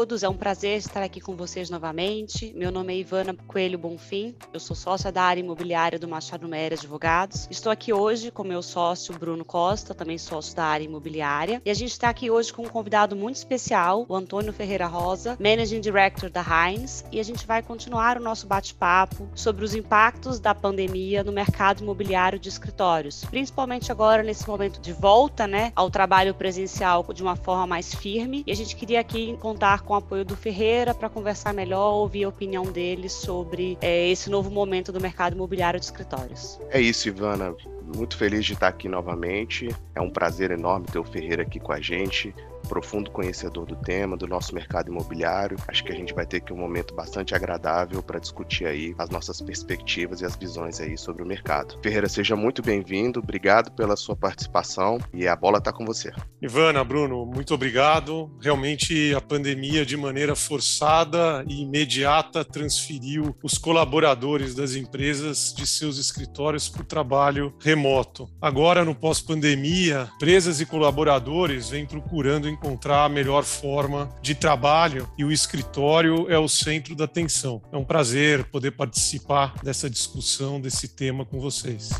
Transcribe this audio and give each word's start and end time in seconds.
é 0.00 0.28
um 0.30 0.36
prazer 0.36 0.78
estar 0.78 1.02
aqui 1.02 1.20
com 1.20 1.36
vocês 1.36 1.68
novamente. 1.68 2.54
Meu 2.56 2.72
nome 2.72 2.94
é 2.94 2.96
Ivana 2.96 3.36
Coelho 3.46 3.76
Bonfim, 3.76 4.34
eu 4.50 4.58
sou 4.58 4.74
sócia 4.74 5.12
da 5.12 5.22
área 5.22 5.42
imobiliária 5.42 5.98
do 5.98 6.08
Machado 6.08 6.48
Meira 6.48 6.74
Advogados. 6.74 7.46
Estou 7.50 7.70
aqui 7.70 7.92
hoje 7.92 8.30
com 8.30 8.42
meu 8.42 8.62
sócio 8.62 9.12
Bruno 9.18 9.44
Costa, 9.44 9.94
também 9.94 10.16
sócio 10.16 10.56
da 10.56 10.64
área 10.64 10.84
imobiliária. 10.84 11.60
E 11.66 11.70
a 11.70 11.74
gente 11.74 11.90
está 11.90 12.08
aqui 12.08 12.30
hoje 12.30 12.50
com 12.50 12.62
um 12.62 12.68
convidado 12.68 13.14
muito 13.14 13.36
especial, 13.36 14.06
o 14.08 14.16
Antônio 14.16 14.54
Ferreira 14.54 14.86
Rosa, 14.86 15.36
Managing 15.38 15.82
Director 15.82 16.30
da 16.30 16.42
Heinz. 16.42 17.04
E 17.12 17.20
a 17.20 17.22
gente 17.22 17.46
vai 17.46 17.62
continuar 17.62 18.16
o 18.16 18.22
nosso 18.22 18.46
bate-papo 18.46 19.28
sobre 19.34 19.66
os 19.66 19.74
impactos 19.74 20.40
da 20.40 20.54
pandemia 20.54 21.22
no 21.22 21.30
mercado 21.30 21.82
imobiliário 21.82 22.38
de 22.38 22.48
escritórios, 22.48 23.22
principalmente 23.26 23.92
agora 23.92 24.22
nesse 24.22 24.48
momento 24.48 24.80
de 24.80 24.94
volta 24.94 25.46
né, 25.46 25.72
ao 25.76 25.90
trabalho 25.90 26.34
presencial 26.34 27.06
de 27.12 27.22
uma 27.22 27.36
forma 27.36 27.66
mais 27.66 27.94
firme. 27.94 28.42
E 28.46 28.50
a 28.50 28.56
gente 28.56 28.74
queria 28.74 28.98
aqui 28.98 29.36
contar 29.42 29.89
com 29.90 29.94
o 29.94 29.96
apoio 29.96 30.24
do 30.24 30.36
Ferreira 30.36 30.94
para 30.94 31.08
conversar 31.08 31.52
melhor, 31.52 31.94
ouvir 31.94 32.22
a 32.22 32.28
opinião 32.28 32.62
dele 32.62 33.08
sobre 33.08 33.76
é, 33.80 34.08
esse 34.08 34.30
novo 34.30 34.48
momento 34.48 34.92
do 34.92 35.00
mercado 35.00 35.34
imobiliário 35.34 35.80
de 35.80 35.86
escritórios. 35.86 36.60
É 36.70 36.80
isso, 36.80 37.08
Ivana. 37.08 37.56
Muito 37.96 38.16
feliz 38.16 38.44
de 38.44 38.52
estar 38.52 38.68
aqui 38.68 38.88
novamente. 38.88 39.68
É 39.92 40.00
um 40.00 40.08
prazer 40.08 40.52
enorme 40.52 40.86
ter 40.86 41.00
o 41.00 41.02
Ferreira 41.02 41.42
aqui 41.42 41.58
com 41.58 41.72
a 41.72 41.80
gente 41.80 42.32
profundo 42.70 43.10
conhecedor 43.10 43.66
do 43.66 43.74
tema, 43.74 44.16
do 44.16 44.28
nosso 44.28 44.54
mercado 44.54 44.92
imobiliário. 44.92 45.56
Acho 45.66 45.82
que 45.82 45.90
a 45.90 45.94
gente 45.94 46.14
vai 46.14 46.24
ter 46.24 46.36
aqui 46.36 46.52
um 46.52 46.56
momento 46.56 46.94
bastante 46.94 47.34
agradável 47.34 48.00
para 48.00 48.20
discutir 48.20 48.64
aí 48.64 48.94
as 48.96 49.10
nossas 49.10 49.42
perspectivas 49.42 50.20
e 50.20 50.24
as 50.24 50.36
visões 50.36 50.80
aí 50.80 50.96
sobre 50.96 51.20
o 51.20 51.26
mercado. 51.26 51.76
Ferreira, 51.82 52.08
seja 52.08 52.36
muito 52.36 52.62
bem-vindo, 52.62 53.18
obrigado 53.18 53.72
pela 53.72 53.96
sua 53.96 54.14
participação 54.14 55.00
e 55.12 55.26
a 55.26 55.34
bola 55.34 55.58
está 55.58 55.72
com 55.72 55.84
você. 55.84 56.12
Ivana, 56.40 56.84
Bruno, 56.84 57.26
muito 57.26 57.52
obrigado. 57.52 58.30
Realmente 58.40 59.12
a 59.16 59.20
pandemia, 59.20 59.84
de 59.84 59.96
maneira 59.96 60.36
forçada 60.36 61.44
e 61.48 61.62
imediata, 61.62 62.44
transferiu 62.44 63.34
os 63.42 63.58
colaboradores 63.58 64.54
das 64.54 64.76
empresas 64.76 65.52
de 65.52 65.66
seus 65.66 65.98
escritórios 65.98 66.68
para 66.68 66.82
o 66.82 66.86
trabalho 66.86 67.52
remoto. 67.60 68.30
Agora, 68.40 68.84
no 68.84 68.94
pós-pandemia, 68.94 70.08
empresas 70.14 70.60
e 70.60 70.66
colaboradores 70.66 71.68
vêm 71.70 71.84
procurando 71.84 72.48
encontrar 72.60 73.06
a 73.06 73.08
melhor 73.08 73.42
forma 73.42 74.14
de 74.20 74.34
trabalho 74.34 75.08
e 75.16 75.24
o 75.24 75.32
escritório 75.32 76.30
é 76.30 76.38
o 76.38 76.46
centro 76.46 76.94
da 76.94 77.04
atenção. 77.04 77.62
É 77.72 77.76
um 77.76 77.84
prazer 77.84 78.44
poder 78.44 78.72
participar 78.72 79.54
dessa 79.62 79.88
discussão, 79.88 80.60
desse 80.60 80.86
tema 80.88 81.24
com 81.24 81.40
vocês. 81.40 81.90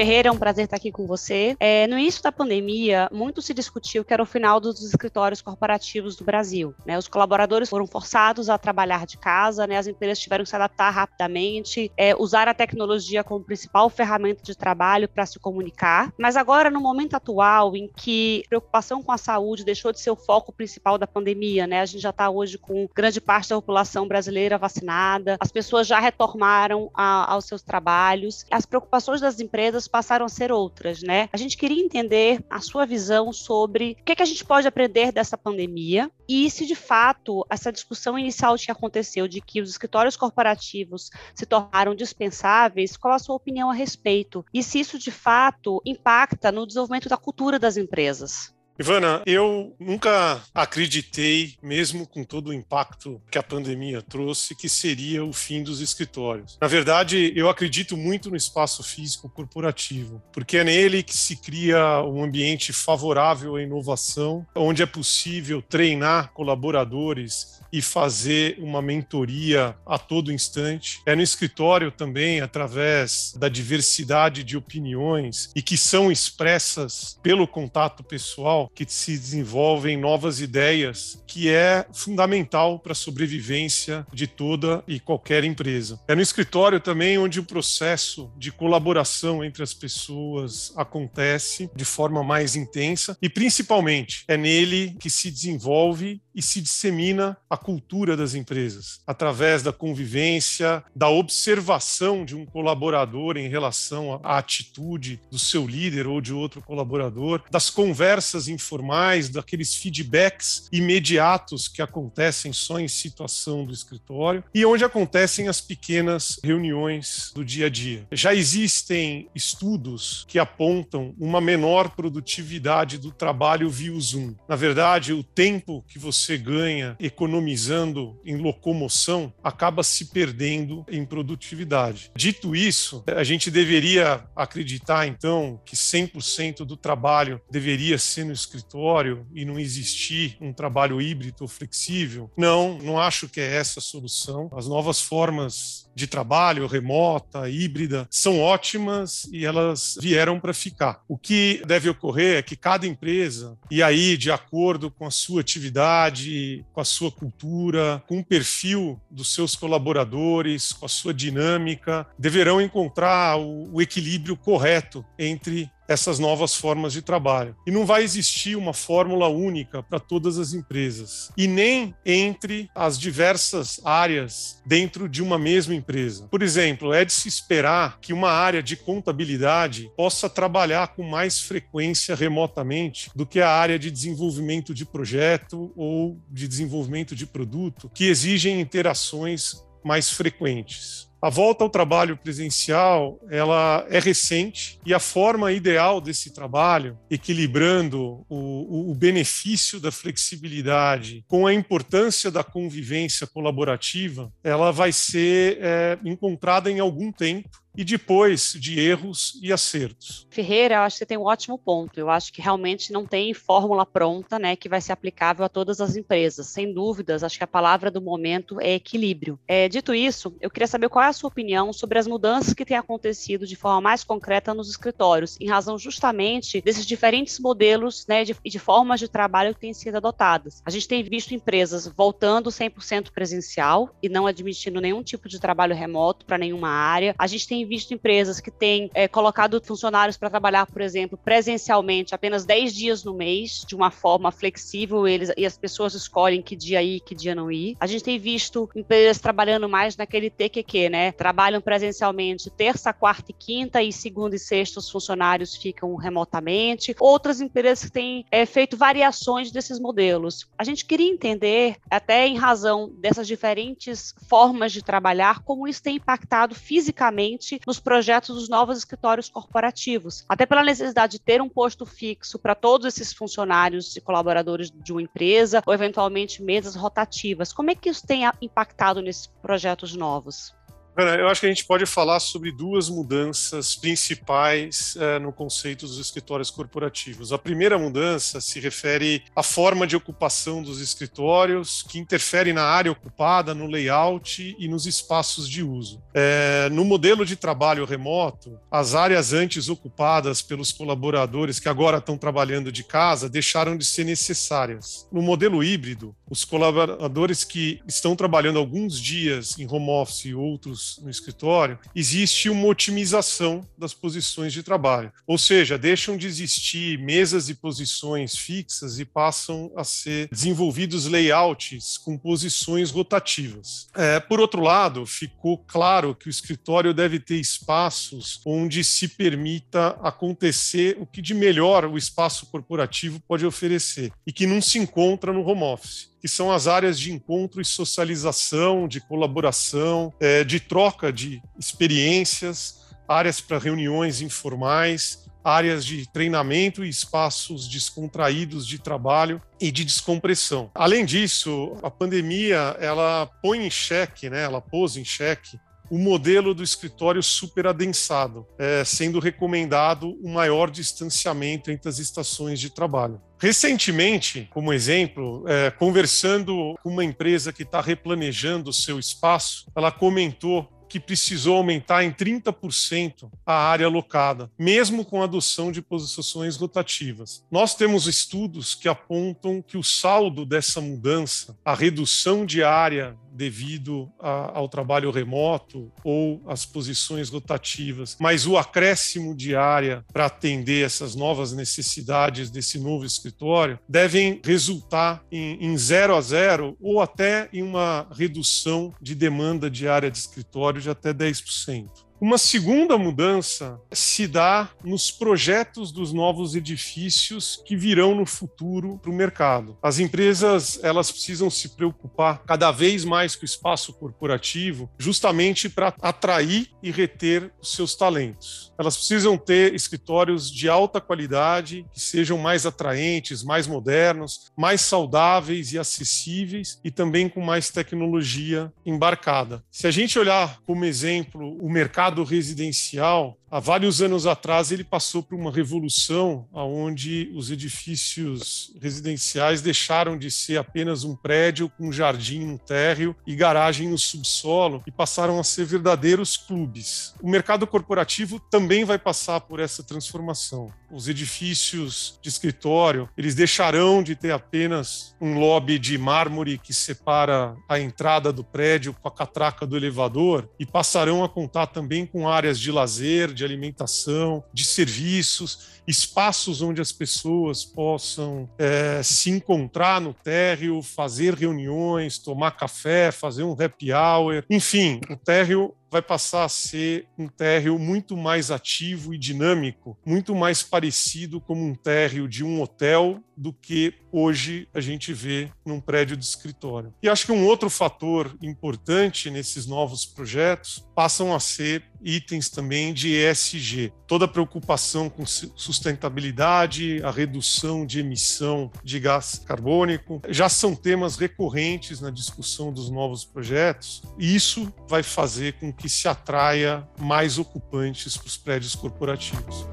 Ferreira, 0.00 0.30
é 0.30 0.32
um 0.32 0.38
prazer 0.38 0.64
estar 0.64 0.78
aqui 0.78 0.90
com 0.90 1.06
você. 1.06 1.54
É, 1.60 1.86
no 1.86 1.98
início 1.98 2.22
da 2.22 2.32
pandemia, 2.32 3.06
muito 3.12 3.42
se 3.42 3.52
discutiu 3.52 4.02
que 4.02 4.14
era 4.14 4.22
o 4.22 4.24
final 4.24 4.58
dos 4.58 4.82
escritórios 4.82 5.42
corporativos 5.42 6.16
do 6.16 6.24
Brasil. 6.24 6.74
Né? 6.86 6.96
Os 6.96 7.06
colaboradores 7.06 7.68
foram 7.68 7.86
forçados 7.86 8.48
a 8.48 8.56
trabalhar 8.56 9.04
de 9.04 9.18
casa, 9.18 9.66
né? 9.66 9.76
as 9.76 9.86
empresas 9.86 10.18
tiveram 10.18 10.42
que 10.42 10.48
se 10.48 10.56
adaptar 10.56 10.88
rapidamente, 10.88 11.92
é, 11.98 12.16
usar 12.16 12.48
a 12.48 12.54
tecnologia 12.54 13.22
como 13.22 13.44
principal 13.44 13.90
ferramenta 13.90 14.42
de 14.42 14.56
trabalho 14.56 15.06
para 15.06 15.26
se 15.26 15.38
comunicar. 15.38 16.10
Mas 16.16 16.34
agora, 16.34 16.70
no 16.70 16.80
momento 16.80 17.12
atual, 17.12 17.76
em 17.76 17.86
que 17.86 18.44
preocupação 18.48 19.02
com 19.02 19.12
a 19.12 19.18
saúde 19.18 19.66
deixou 19.66 19.92
de 19.92 20.00
ser 20.00 20.12
o 20.12 20.16
foco 20.16 20.50
principal 20.50 20.96
da 20.96 21.06
pandemia, 21.06 21.66
né? 21.66 21.82
a 21.82 21.84
gente 21.84 22.00
já 22.00 22.08
está 22.08 22.30
hoje 22.30 22.56
com 22.56 22.88
grande 22.96 23.20
parte 23.20 23.50
da 23.50 23.56
população 23.56 24.08
brasileira 24.08 24.56
vacinada, 24.56 25.36
as 25.38 25.52
pessoas 25.52 25.86
já 25.86 26.00
retornaram 26.00 26.90
a, 26.94 27.30
aos 27.30 27.44
seus 27.44 27.60
trabalhos, 27.60 28.46
as 28.50 28.64
preocupações 28.64 29.20
das 29.20 29.38
empresas 29.40 29.89
passaram 29.90 30.26
a 30.26 30.28
ser 30.28 30.52
outras, 30.52 31.02
né? 31.02 31.28
A 31.32 31.36
gente 31.36 31.56
queria 31.56 31.82
entender 31.82 32.44
a 32.48 32.60
sua 32.60 32.86
visão 32.86 33.32
sobre 33.32 33.96
o 34.00 34.04
que, 34.04 34.12
é 34.12 34.14
que 34.14 34.22
a 34.22 34.26
gente 34.26 34.44
pode 34.44 34.66
aprender 34.66 35.12
dessa 35.12 35.36
pandemia 35.36 36.10
e 36.28 36.50
se 36.50 36.64
de 36.66 36.74
fato 36.74 37.44
essa 37.50 37.72
discussão 37.72 38.18
inicial 38.18 38.56
que 38.56 38.70
aconteceu 38.70 39.26
de 39.26 39.40
que 39.40 39.60
os 39.60 39.70
escritórios 39.70 40.16
corporativos 40.16 41.10
se 41.34 41.46
tornaram 41.46 41.94
dispensáveis, 41.94 42.96
qual 42.96 43.14
a 43.14 43.18
sua 43.18 43.36
opinião 43.36 43.70
a 43.70 43.74
respeito? 43.74 44.44
E 44.52 44.62
se 44.62 44.80
isso 44.80 44.98
de 44.98 45.10
fato 45.10 45.80
impacta 45.84 46.52
no 46.52 46.66
desenvolvimento 46.66 47.08
da 47.08 47.16
cultura 47.16 47.58
das 47.58 47.76
empresas? 47.76 48.54
Ivana, 48.80 49.22
eu 49.26 49.76
nunca 49.78 50.40
acreditei, 50.54 51.52
mesmo 51.62 52.06
com 52.06 52.24
todo 52.24 52.48
o 52.48 52.54
impacto 52.54 53.20
que 53.30 53.36
a 53.36 53.42
pandemia 53.42 54.00
trouxe, 54.00 54.54
que 54.54 54.70
seria 54.70 55.22
o 55.22 55.34
fim 55.34 55.62
dos 55.62 55.82
escritórios. 55.82 56.56
Na 56.58 56.66
verdade, 56.66 57.30
eu 57.36 57.50
acredito 57.50 57.94
muito 57.94 58.30
no 58.30 58.36
espaço 58.36 58.82
físico 58.82 59.28
corporativo, 59.28 60.22
porque 60.32 60.56
é 60.56 60.64
nele 60.64 61.02
que 61.02 61.14
se 61.14 61.36
cria 61.36 62.02
um 62.04 62.24
ambiente 62.24 62.72
favorável 62.72 63.56
à 63.56 63.62
inovação, 63.62 64.46
onde 64.54 64.82
é 64.82 64.86
possível 64.86 65.60
treinar 65.60 66.32
colaboradores 66.32 67.60
e 67.70 67.82
fazer 67.82 68.56
uma 68.58 68.80
mentoria 68.80 69.76
a 69.86 69.98
todo 69.98 70.32
instante. 70.32 71.02
É 71.04 71.14
no 71.14 71.22
escritório 71.22 71.90
também, 71.90 72.40
através 72.40 73.34
da 73.36 73.48
diversidade 73.48 74.42
de 74.42 74.56
opiniões 74.56 75.50
e 75.54 75.60
que 75.60 75.76
são 75.76 76.10
expressas 76.10 77.18
pelo 77.22 77.46
contato 77.46 78.02
pessoal, 78.02 78.69
que 78.74 78.86
se 78.88 79.16
desenvolvem 79.16 79.96
novas 79.96 80.40
ideias, 80.40 81.22
que 81.26 81.48
é 81.48 81.86
fundamental 81.92 82.78
para 82.78 82.92
a 82.92 82.94
sobrevivência 82.94 84.06
de 84.12 84.26
toda 84.26 84.82
e 84.86 84.98
qualquer 84.98 85.44
empresa. 85.44 86.00
É 86.08 86.14
no 86.14 86.22
escritório 86.22 86.80
também 86.80 87.18
onde 87.18 87.40
o 87.40 87.44
processo 87.44 88.32
de 88.36 88.50
colaboração 88.50 89.44
entre 89.44 89.62
as 89.62 89.74
pessoas 89.74 90.72
acontece 90.76 91.70
de 91.74 91.84
forma 91.84 92.22
mais 92.22 92.56
intensa 92.56 93.16
e, 93.20 93.28
principalmente, 93.28 94.24
é 94.26 94.36
nele 94.36 94.96
que 94.98 95.10
se 95.10 95.30
desenvolve 95.30 96.20
e 96.34 96.42
se 96.42 96.60
dissemina 96.60 97.36
a 97.48 97.56
cultura 97.56 98.16
das 98.16 98.34
empresas, 98.34 99.00
através 99.06 99.62
da 99.62 99.72
convivência, 99.72 100.82
da 100.94 101.08
observação 101.08 102.24
de 102.24 102.34
um 102.34 102.46
colaborador 102.46 103.36
em 103.36 103.48
relação 103.48 104.20
à 104.22 104.38
atitude 104.38 105.20
do 105.30 105.38
seu 105.38 105.66
líder 105.66 106.06
ou 106.06 106.20
de 106.20 106.32
outro 106.32 106.62
colaborador, 106.62 107.42
das 107.50 107.70
conversas 107.70 108.48
informais, 108.48 109.28
daqueles 109.28 109.74
feedbacks 109.74 110.68
imediatos 110.72 111.68
que 111.68 111.82
acontecem 111.82 112.52
só 112.52 112.78
em 112.78 112.88
situação 112.88 113.64
do 113.64 113.72
escritório 113.72 114.44
e 114.54 114.64
onde 114.64 114.84
acontecem 114.84 115.48
as 115.48 115.60
pequenas 115.60 116.38
reuniões 116.42 117.32
do 117.34 117.44
dia 117.44 117.66
a 117.66 117.70
dia. 117.70 118.06
Já 118.12 118.34
existem 118.34 119.28
estudos 119.34 120.24
que 120.28 120.38
apontam 120.38 121.14
uma 121.18 121.40
menor 121.40 121.90
produtividade 121.90 122.98
do 122.98 123.10
trabalho 123.10 123.68
via 123.68 123.90
Zoom. 124.00 124.34
Na 124.48 124.56
verdade, 124.56 125.12
o 125.12 125.22
tempo 125.22 125.84
que 125.88 125.98
você 125.98 126.19
você 126.20 126.36
ganha 126.36 126.96
economizando 127.00 128.20
em 128.24 128.36
locomoção 128.36 129.32
acaba 129.42 129.82
se 129.82 130.06
perdendo 130.06 130.84
em 130.88 131.04
produtividade. 131.04 132.10
Dito 132.16 132.54
isso, 132.54 133.02
a 133.06 133.24
gente 133.24 133.50
deveria 133.50 134.24
acreditar 134.36 135.06
então 135.06 135.60
que 135.64 135.76
100% 135.76 136.64
do 136.64 136.76
trabalho 136.76 137.40
deveria 137.50 137.98
ser 137.98 138.24
no 138.24 138.32
escritório 138.32 139.26
e 139.34 139.44
não 139.44 139.58
existir 139.58 140.36
um 140.40 140.52
trabalho 140.52 141.00
híbrido 141.00 141.38
ou 141.42 141.48
flexível? 141.48 142.30
Não, 142.36 142.78
não 142.78 142.98
acho 142.98 143.28
que 143.28 143.40
é 143.40 143.56
essa 143.56 143.80
a 143.80 143.82
solução. 143.82 144.50
As 144.52 144.68
novas 144.68 145.00
formas 145.00 145.89
de 145.94 146.06
trabalho, 146.06 146.66
remota, 146.66 147.48
híbrida, 147.48 148.06
são 148.10 148.40
ótimas 148.40 149.28
e 149.32 149.44
elas 149.44 149.98
vieram 150.00 150.38
para 150.40 150.54
ficar. 150.54 151.02
O 151.08 151.18
que 151.18 151.62
deve 151.66 151.88
ocorrer 151.88 152.38
é 152.38 152.42
que 152.42 152.56
cada 152.56 152.86
empresa, 152.86 153.56
e 153.70 153.82
aí 153.82 154.16
de 154.16 154.30
acordo 154.30 154.90
com 154.90 155.06
a 155.06 155.10
sua 155.10 155.40
atividade, 155.40 156.64
com 156.72 156.80
a 156.80 156.84
sua 156.84 157.10
cultura, 157.10 158.02
com 158.06 158.18
o 158.18 158.24
perfil 158.24 159.00
dos 159.10 159.34
seus 159.34 159.54
colaboradores, 159.54 160.72
com 160.72 160.86
a 160.86 160.88
sua 160.88 161.12
dinâmica, 161.12 162.06
deverão 162.18 162.60
encontrar 162.60 163.38
o, 163.38 163.74
o 163.74 163.82
equilíbrio 163.82 164.36
correto 164.36 165.04
entre 165.18 165.70
essas 165.90 166.20
novas 166.20 166.54
formas 166.54 166.92
de 166.92 167.02
trabalho. 167.02 167.56
E 167.66 167.70
não 167.72 167.84
vai 167.84 168.04
existir 168.04 168.54
uma 168.54 168.72
fórmula 168.72 169.26
única 169.28 169.82
para 169.82 169.98
todas 169.98 170.38
as 170.38 170.52
empresas, 170.52 171.32
e 171.36 171.48
nem 171.48 171.92
entre 172.06 172.70
as 172.76 172.96
diversas 172.96 173.80
áreas 173.84 174.62
dentro 174.64 175.08
de 175.08 175.20
uma 175.20 175.36
mesma 175.36 175.74
empresa. 175.74 176.28
Por 176.30 176.42
exemplo, 176.42 176.94
é 176.94 177.04
de 177.04 177.12
se 177.12 177.26
esperar 177.26 177.98
que 178.00 178.12
uma 178.12 178.30
área 178.30 178.62
de 178.62 178.76
contabilidade 178.76 179.90
possa 179.96 180.30
trabalhar 180.30 180.94
com 180.94 181.02
mais 181.02 181.40
frequência 181.40 182.14
remotamente 182.14 183.10
do 183.16 183.26
que 183.26 183.40
a 183.40 183.50
área 183.50 183.78
de 183.78 183.90
desenvolvimento 183.90 184.72
de 184.72 184.86
projeto 184.86 185.72
ou 185.74 186.20
de 186.30 186.46
desenvolvimento 186.46 187.16
de 187.16 187.26
produto, 187.26 187.90
que 187.92 188.04
exigem 188.04 188.60
interações 188.60 189.54
mais 189.84 190.08
frequentes. 190.08 191.09
A 191.22 191.28
volta 191.28 191.62
ao 191.62 191.68
trabalho 191.68 192.16
presencial, 192.16 193.20
ela 193.30 193.86
é 193.90 193.98
recente 193.98 194.78
e 194.86 194.94
a 194.94 194.98
forma 194.98 195.52
ideal 195.52 196.00
desse 196.00 196.32
trabalho, 196.32 196.98
equilibrando 197.10 198.24
o, 198.26 198.90
o 198.90 198.94
benefício 198.94 199.78
da 199.78 199.92
flexibilidade 199.92 201.22
com 201.28 201.46
a 201.46 201.52
importância 201.52 202.30
da 202.30 202.42
convivência 202.42 203.26
colaborativa, 203.26 204.32
ela 204.42 204.72
vai 204.72 204.92
ser 204.92 205.58
é, 205.60 205.98
encontrada 206.04 206.70
em 206.70 206.80
algum 206.80 207.12
tempo 207.12 207.50
e 207.76 207.84
depois 207.84 208.52
de 208.58 208.78
erros 208.78 209.38
e 209.42 209.52
acertos. 209.52 210.26
Ferreira, 210.30 210.76
eu 210.76 210.80
acho 210.80 210.94
que 210.94 210.98
você 210.98 211.06
tem 211.06 211.18
um 211.18 211.24
ótimo 211.24 211.58
ponto. 211.58 211.98
Eu 211.98 212.10
acho 212.10 212.32
que 212.32 212.42
realmente 212.42 212.92
não 212.92 213.06
tem 213.06 213.32
fórmula 213.32 213.86
pronta, 213.86 214.38
né, 214.38 214.56
que 214.56 214.68
vai 214.68 214.80
ser 214.80 214.92
aplicável 214.92 215.44
a 215.44 215.48
todas 215.48 215.80
as 215.80 215.96
empresas. 215.96 216.48
Sem 216.48 216.72
dúvidas, 216.72 217.22
acho 217.22 217.38
que 217.38 217.44
a 217.44 217.48
palavra 217.48 217.90
do 217.90 218.00
momento 218.00 218.60
é 218.60 218.74
equilíbrio. 218.74 219.38
É, 219.46 219.68
dito 219.68 219.94
isso, 219.94 220.34
eu 220.40 220.50
queria 220.50 220.66
saber 220.66 220.88
qual 220.88 221.04
é 221.04 221.08
a 221.08 221.12
sua 221.12 221.28
opinião 221.28 221.72
sobre 221.72 221.98
as 221.98 222.06
mudanças 222.06 222.54
que 222.54 222.64
têm 222.64 222.76
acontecido 222.76 223.46
de 223.46 223.56
forma 223.56 223.80
mais 223.80 224.04
concreta 224.04 224.52
nos 224.52 224.68
escritórios, 224.68 225.36
em 225.40 225.48
razão 225.48 225.78
justamente 225.78 226.60
desses 226.60 226.84
diferentes 226.84 227.38
modelos, 227.38 228.06
né, 228.06 228.24
de, 228.24 228.36
de 228.44 228.58
formas 228.58 229.00
de 229.00 229.08
trabalho 229.08 229.54
que 229.54 229.60
têm 229.60 229.72
sido 229.72 229.96
adotadas. 229.96 230.62
A 230.64 230.70
gente 230.70 230.88
tem 230.88 231.02
visto 231.02 231.34
empresas 231.34 231.86
voltando 231.86 232.50
100% 232.50 233.10
presencial 233.10 233.94
e 234.02 234.08
não 234.08 234.26
admitindo 234.26 234.80
nenhum 234.80 235.02
tipo 235.02 235.28
de 235.28 235.40
trabalho 235.40 235.74
remoto 235.74 236.26
para 236.26 236.38
nenhuma 236.38 236.68
área. 236.68 237.14
A 237.18 237.26
gente 237.26 237.46
tem 237.46 237.59
visto 237.64 237.94
empresas 237.94 238.40
que 238.40 238.50
têm 238.50 238.90
é, 238.94 239.08
colocado 239.08 239.60
funcionários 239.64 240.16
para 240.16 240.30
trabalhar, 240.30 240.66
por 240.66 240.82
exemplo, 240.82 241.18
presencialmente 241.18 242.14
apenas 242.14 242.44
10 242.44 242.74
dias 242.74 243.04
no 243.04 243.14
mês, 243.14 243.64
de 243.66 243.74
uma 243.74 243.90
forma 243.90 244.30
flexível, 244.30 245.06
eles, 245.06 245.32
e 245.36 245.46
as 245.46 245.56
pessoas 245.56 245.94
escolhem 245.94 246.42
que 246.42 246.56
dia 246.56 246.82
ir, 246.82 247.00
que 247.00 247.14
dia 247.14 247.34
não 247.34 247.50
ir. 247.50 247.76
A 247.80 247.86
gente 247.86 248.04
tem 248.04 248.18
visto 248.18 248.68
empresas 248.74 249.18
trabalhando 249.18 249.68
mais 249.68 249.96
naquele 249.96 250.30
TQQ, 250.30 250.88
né? 250.88 251.12
Trabalham 251.12 251.60
presencialmente 251.60 252.50
terça, 252.50 252.92
quarta 252.92 253.30
e 253.30 253.34
quinta, 253.34 253.82
e 253.82 253.92
segunda 253.92 254.36
e 254.36 254.38
sexta 254.38 254.80
os 254.80 254.90
funcionários 254.90 255.54
ficam 255.54 255.94
remotamente. 255.96 256.94
Outras 256.98 257.40
empresas 257.40 257.84
que 257.84 257.92
têm 257.92 258.24
é, 258.30 258.44
feito 258.46 258.76
variações 258.76 259.50
desses 259.50 259.78
modelos. 259.78 260.48
A 260.58 260.64
gente 260.64 260.84
queria 260.84 261.10
entender, 261.10 261.76
até 261.90 262.26
em 262.26 262.36
razão 262.36 262.90
dessas 262.98 263.26
diferentes 263.26 264.14
formas 264.28 264.72
de 264.72 264.82
trabalhar, 264.82 265.42
como 265.42 265.66
isso 265.66 265.82
tem 265.82 265.96
impactado 265.96 266.54
fisicamente 266.54 267.49
nos 267.66 267.80
projetos 267.80 268.34
dos 268.36 268.48
novos 268.48 268.78
escritórios 268.78 269.28
corporativos, 269.28 270.24
até 270.28 270.44
pela 270.46 270.62
necessidade 270.62 271.12
de 271.12 271.20
ter 271.20 271.40
um 271.40 271.48
posto 271.48 271.86
fixo 271.86 272.38
para 272.38 272.54
todos 272.54 272.86
esses 272.86 273.12
funcionários 273.12 273.96
e 273.96 274.00
colaboradores 274.00 274.70
de 274.70 274.92
uma 274.92 275.02
empresa, 275.02 275.62
ou 275.66 275.74
eventualmente 275.74 276.42
mesas 276.42 276.74
rotativas. 276.74 277.52
Como 277.52 277.70
é 277.70 277.74
que 277.74 277.88
isso 277.88 278.06
tem 278.06 278.22
impactado 278.40 279.00
nesses 279.00 279.26
projetos 279.26 279.94
novos? 279.94 280.54
Eu 280.96 281.28
acho 281.28 281.40
que 281.40 281.46
a 281.46 281.50
gente 281.50 281.64
pode 281.64 281.86
falar 281.86 282.20
sobre 282.20 282.52
duas 282.52 282.88
mudanças 282.88 283.74
principais 283.76 284.96
é, 284.96 285.18
no 285.18 285.32
conceito 285.32 285.86
dos 285.86 285.98
escritórios 285.98 286.50
corporativos. 286.50 287.32
A 287.32 287.38
primeira 287.38 287.78
mudança 287.78 288.40
se 288.40 288.60
refere 288.60 289.22
à 289.34 289.42
forma 289.42 289.86
de 289.86 289.96
ocupação 289.96 290.62
dos 290.62 290.80
escritórios, 290.80 291.82
que 291.82 291.98
interfere 291.98 292.52
na 292.52 292.64
área 292.64 292.92
ocupada, 292.92 293.54
no 293.54 293.66
layout 293.66 294.56
e 294.58 294.68
nos 294.68 294.84
espaços 294.84 295.48
de 295.48 295.62
uso. 295.62 296.02
É, 296.12 296.68
no 296.70 296.84
modelo 296.84 297.24
de 297.24 297.36
trabalho 297.36 297.84
remoto, 297.84 298.58
as 298.70 298.94
áreas 298.94 299.32
antes 299.32 299.68
ocupadas 299.68 300.42
pelos 300.42 300.72
colaboradores 300.72 301.58
que 301.58 301.68
agora 301.68 301.98
estão 301.98 302.18
trabalhando 302.18 302.70
de 302.70 302.84
casa 302.84 303.28
deixaram 303.28 303.76
de 303.76 303.84
ser 303.84 304.04
necessárias. 304.04 305.08
No 305.10 305.22
modelo 305.22 305.62
híbrido, 305.62 306.14
os 306.30 306.44
colaboradores 306.44 307.42
que 307.42 307.82
estão 307.88 308.14
trabalhando 308.14 308.58
alguns 308.58 308.98
dias 308.98 309.58
em 309.58 309.66
home 309.68 309.90
office 309.90 310.26
e 310.26 310.34
outros 310.34 311.00
no 311.02 311.10
escritório, 311.10 311.78
existe 311.94 312.48
uma 312.48 312.68
otimização 312.68 313.66
das 313.76 313.92
posições 313.92 314.52
de 314.52 314.62
trabalho. 314.62 315.12
Ou 315.26 315.36
seja, 315.36 315.76
deixam 315.76 316.16
de 316.16 316.28
existir 316.28 316.98
mesas 316.98 317.48
e 317.48 317.54
posições 317.54 318.36
fixas 318.36 319.00
e 319.00 319.04
passam 319.04 319.72
a 319.76 319.82
ser 319.82 320.28
desenvolvidos 320.28 321.06
layouts 321.06 321.98
com 321.98 322.16
posições 322.16 322.92
rotativas. 322.92 323.88
É, 323.96 324.20
por 324.20 324.38
outro 324.38 324.62
lado, 324.62 325.04
ficou 325.04 325.58
claro 325.58 326.14
que 326.14 326.28
o 326.28 326.30
escritório 326.30 326.94
deve 326.94 327.18
ter 327.18 327.40
espaços 327.40 328.40
onde 328.46 328.84
se 328.84 329.08
permita 329.08 329.98
acontecer 330.02 330.96
o 331.00 331.06
que 331.06 331.20
de 331.20 331.34
melhor 331.34 331.84
o 331.86 331.98
espaço 331.98 332.46
corporativo 332.46 333.20
pode 333.26 333.44
oferecer 333.44 334.12
e 334.24 334.32
que 334.32 334.46
não 334.46 334.60
se 334.60 334.78
encontra 334.78 335.32
no 335.32 335.44
home 335.44 335.62
office 335.62 336.10
que 336.20 336.28
são 336.28 336.52
as 336.52 336.68
áreas 336.68 336.98
de 336.98 337.12
encontro 337.12 337.60
e 337.60 337.64
socialização, 337.64 338.86
de 338.86 339.00
colaboração, 339.00 340.12
é, 340.20 340.44
de 340.44 340.60
troca 340.60 341.12
de 341.12 341.42
experiências, 341.58 342.80
áreas 343.08 343.40
para 343.40 343.58
reuniões 343.58 344.20
informais, 344.20 345.30
áreas 345.42 345.84
de 345.84 346.06
treinamento 346.12 346.84
e 346.84 346.88
espaços 346.88 347.66
descontraídos 347.66 348.66
de 348.66 348.78
trabalho 348.78 349.40
e 349.58 349.70
de 349.70 349.84
descompressão. 349.84 350.70
Além 350.74 351.04
disso, 351.04 351.76
a 351.82 351.90
pandemia 351.90 352.76
ela 352.78 353.26
põe 353.42 353.66
em 353.66 353.70
xeque, 353.70 354.28
né, 354.28 354.42
ela 354.42 354.60
pôs 354.60 354.96
em 354.96 355.04
xeque 355.04 355.58
o 355.90 355.98
modelo 355.98 356.54
do 356.54 356.62
escritório 356.62 357.22
superadensado, 357.22 358.46
é, 358.58 358.84
sendo 358.84 359.18
recomendado 359.18 360.16
um 360.22 360.32
maior 360.32 360.70
distanciamento 360.70 361.70
entre 361.70 361.88
as 361.88 361.98
estações 361.98 362.60
de 362.60 362.70
trabalho. 362.70 363.20
Recentemente, 363.38 364.48
como 364.52 364.72
exemplo, 364.72 365.44
é, 365.48 365.70
conversando 365.70 366.74
com 366.82 366.90
uma 366.90 367.04
empresa 367.04 367.52
que 367.52 367.62
está 367.62 367.80
replanejando 367.80 368.70
o 368.70 368.74
seu 368.74 368.98
espaço, 368.98 369.66
ela 369.74 369.90
comentou 369.90 370.68
que 370.90 370.98
precisou 370.98 371.56
aumentar 371.56 372.02
em 372.02 372.10
30% 372.10 373.30
a 373.46 373.54
área 373.54 373.86
alocada, 373.86 374.50
mesmo 374.58 375.04
com 375.04 375.22
a 375.22 375.24
adoção 375.24 375.70
de 375.70 375.80
posições 375.80 376.56
rotativas. 376.56 377.44
Nós 377.48 377.76
temos 377.76 378.08
estudos 378.08 378.74
que 378.74 378.88
apontam 378.88 379.62
que 379.62 379.78
o 379.78 379.84
saldo 379.84 380.44
dessa 380.44 380.80
mudança, 380.80 381.56
a 381.64 381.74
redução 381.74 382.44
de 382.44 382.64
área 382.64 383.16
devido 383.32 384.10
a, 384.18 384.58
ao 384.58 384.68
trabalho 384.68 385.10
remoto 385.10 385.92
ou 386.04 386.42
às 386.46 386.64
posições 386.64 387.28
rotativas, 387.28 388.16
mas 388.20 388.46
o 388.46 388.56
acréscimo 388.56 389.34
de 389.34 389.54
área 389.54 390.04
para 390.12 390.26
atender 390.26 390.84
essas 390.84 391.14
novas 391.14 391.52
necessidades 391.52 392.50
desse 392.50 392.78
novo 392.78 393.04
escritório 393.04 393.78
devem 393.88 394.40
resultar 394.44 395.22
em, 395.30 395.64
em 395.64 395.76
zero 395.76 396.14
a 396.14 396.20
zero 396.20 396.76
ou 396.80 397.00
até 397.00 397.48
em 397.52 397.62
uma 397.62 398.06
redução 398.12 398.92
de 399.00 399.14
demanda 399.14 399.70
de 399.70 399.88
área 399.88 400.10
de 400.10 400.18
escritório 400.18 400.80
de 400.80 400.90
até 400.90 401.12
10%. 401.12 402.09
Uma 402.20 402.36
segunda 402.36 402.98
mudança 402.98 403.80
se 403.90 404.26
dá 404.26 404.68
nos 404.84 405.10
projetos 405.10 405.90
dos 405.90 406.12
novos 406.12 406.54
edifícios 406.54 407.62
que 407.64 407.74
virão 407.74 408.14
no 408.14 408.26
futuro 408.26 408.98
para 409.00 409.10
o 409.10 409.14
mercado. 409.14 409.78
As 409.82 409.98
empresas 409.98 410.78
elas 410.82 411.10
precisam 411.10 411.48
se 411.48 411.70
preocupar 411.70 412.42
cada 412.44 412.70
vez 412.70 413.06
mais 413.06 413.34
com 413.34 413.40
o 413.40 413.46
espaço 413.46 413.94
corporativo, 413.94 414.90
justamente 414.98 415.66
para 415.66 415.94
atrair 416.02 416.68
e 416.82 416.90
reter 416.90 417.50
os 417.58 417.72
seus 417.72 417.94
talentos. 417.94 418.70
Elas 418.78 418.98
precisam 418.98 419.38
ter 419.38 419.74
escritórios 419.74 420.52
de 420.52 420.68
alta 420.68 421.00
qualidade, 421.00 421.86
que 421.90 422.00
sejam 422.00 422.36
mais 422.36 422.66
atraentes, 422.66 423.42
mais 423.42 423.66
modernos, 423.66 424.52
mais 424.54 424.82
saudáveis 424.82 425.72
e 425.72 425.78
acessíveis 425.78 426.78
e 426.84 426.90
também 426.90 427.30
com 427.30 427.40
mais 427.40 427.70
tecnologia 427.70 428.70
embarcada. 428.84 429.64
Se 429.70 429.86
a 429.86 429.90
gente 429.90 430.18
olhar 430.18 430.60
como 430.66 430.84
exemplo 430.84 431.56
o 431.62 431.70
mercado 431.70 432.09
mercado 432.10 432.24
residencial, 432.24 433.39
há 433.50 433.58
vários 433.58 434.00
anos 434.00 434.26
atrás, 434.26 434.70
ele 434.70 434.84
passou 434.84 435.22
por 435.22 435.34
uma 435.34 435.50
revolução 435.50 436.46
onde 436.52 437.30
os 437.34 437.50
edifícios 437.50 438.72
residenciais 438.80 439.60
deixaram 439.60 440.16
de 440.16 440.30
ser 440.30 440.58
apenas 440.58 441.04
um 441.04 441.16
prédio 441.16 441.68
com 441.68 441.90
jardim 441.90 442.44
no 442.46 442.58
térreo 442.58 443.16
e 443.26 443.34
garagem 443.34 443.88
no 443.88 443.98
subsolo 443.98 444.82
e 444.86 444.90
passaram 444.90 445.38
a 445.38 445.44
ser 445.44 445.64
verdadeiros 445.64 446.36
clubes. 446.36 447.14
O 447.20 447.28
mercado 447.28 447.66
corporativo 447.66 448.38
também 448.38 448.84
vai 448.84 448.98
passar 448.98 449.40
por 449.40 449.58
essa 449.58 449.82
transformação. 449.82 450.72
Os 450.90 451.08
edifícios 451.08 452.18
de 452.20 452.28
escritório, 452.28 453.08
eles 453.16 453.34
deixarão 453.34 454.02
de 454.02 454.16
ter 454.16 454.32
apenas 454.32 455.14
um 455.20 455.38
lobby 455.38 455.78
de 455.78 455.96
mármore 455.96 456.58
que 456.58 456.72
separa 456.72 457.56
a 457.68 457.78
entrada 457.78 458.32
do 458.32 458.42
prédio 458.42 458.92
com 458.94 459.08
a 459.08 459.10
catraca 459.10 459.66
do 459.66 459.76
elevador 459.76 460.48
e 460.58 460.66
passarão 460.66 461.22
a 461.22 461.28
contar 461.28 461.68
também 461.68 462.04
com 462.04 462.28
áreas 462.28 462.58
de 462.58 462.72
lazer, 462.72 463.32
de 463.40 463.44
alimentação, 463.44 464.44
de 464.52 464.64
serviços, 464.64 465.79
espaços 465.86 466.62
onde 466.62 466.80
as 466.80 466.92
pessoas 466.92 467.64
possam 467.64 468.48
é, 468.58 469.02
se 469.02 469.30
encontrar 469.30 470.00
no 470.00 470.14
térreo, 470.14 470.82
fazer 470.82 471.34
reuniões, 471.34 472.18
tomar 472.18 472.52
café, 472.52 473.10
fazer 473.10 473.42
um 473.42 473.52
happy 473.52 473.92
hour. 473.92 474.44
Enfim, 474.48 475.00
o 475.10 475.16
térreo 475.16 475.74
vai 475.90 476.00
passar 476.00 476.44
a 476.44 476.48
ser 476.48 477.06
um 477.18 477.26
térreo 477.26 477.78
muito 477.78 478.16
mais 478.16 478.50
ativo 478.50 479.12
e 479.12 479.18
dinâmico, 479.18 479.98
muito 480.06 480.34
mais 480.34 480.62
parecido 480.62 481.40
como 481.40 481.66
um 481.66 481.74
térreo 481.74 482.28
de 482.28 482.44
um 482.44 482.62
hotel 482.62 483.20
do 483.36 483.52
que 483.52 483.94
hoje 484.12 484.68
a 484.72 484.80
gente 484.80 485.12
vê 485.12 485.50
num 485.64 485.80
prédio 485.80 486.16
de 486.16 486.24
escritório. 486.24 486.92
E 487.02 487.08
acho 487.08 487.26
que 487.26 487.32
um 487.32 487.44
outro 487.44 487.70
fator 487.70 488.36
importante 488.42 489.30
nesses 489.30 489.66
novos 489.66 490.04
projetos 490.04 490.86
passam 490.94 491.34
a 491.34 491.40
ser 491.40 491.82
itens 492.02 492.50
também 492.50 492.92
de 492.92 493.14
ESG. 493.14 493.92
Toda 494.06 494.28
preocupação 494.28 495.08
com 495.08 495.24
sustentabilidade, 495.70 497.00
a 497.04 497.10
redução 497.10 497.86
de 497.86 498.00
emissão 498.00 498.70
de 498.82 498.98
gás 498.98 499.40
carbônico, 499.46 500.20
já 500.28 500.48
são 500.48 500.74
temas 500.74 501.16
recorrentes 501.16 502.00
na 502.00 502.10
discussão 502.10 502.72
dos 502.72 502.90
novos 502.90 503.24
projetos, 503.24 504.02
e 504.18 504.34
isso 504.34 504.72
vai 504.88 505.02
fazer 505.02 505.52
com 505.54 505.72
que 505.72 505.88
se 505.88 506.08
atraia 506.08 506.86
mais 506.98 507.38
ocupantes 507.38 508.16
para 508.16 508.26
os 508.26 508.36
prédios 508.36 508.74
corporativos. 508.74 509.66